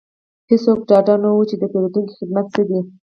هیڅوک 0.49 0.79
ډاډه 0.89 1.15
نه 1.23 1.29
وو 1.33 1.43
چې 1.49 1.55
د 1.57 1.63
پیرودونکو 1.71 2.15
خدمت 2.19 2.45
څه 2.53 2.61
دی 2.69 2.79